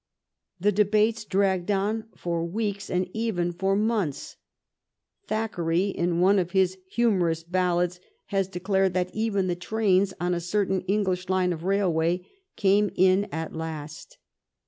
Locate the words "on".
1.69-2.05, 10.19-10.33